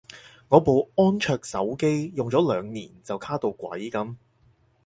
[0.47, 4.15] 我部安卓手機用咗兩年就卡到鬼噉